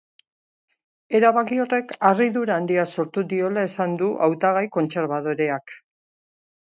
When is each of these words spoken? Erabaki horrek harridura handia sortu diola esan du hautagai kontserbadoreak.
Erabaki 1.19 1.59
horrek 1.65 1.93
harridura 2.09 2.57
handia 2.61 2.87
sortu 2.95 3.25
diola 3.35 3.67
esan 3.73 3.95
du 4.03 4.09
hautagai 4.29 4.65
kontserbadoreak. 4.79 5.77